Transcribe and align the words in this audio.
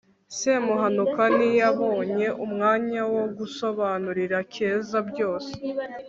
semuhanuka 0.37 1.23
ntiyabonye 1.35 2.27
umwanya 2.45 3.01
wo 3.13 3.23
gusobanurira 3.37 4.37
keza 4.53 4.97
byose 5.09 5.53